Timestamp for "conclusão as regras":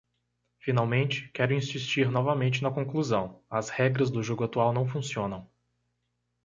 2.71-4.09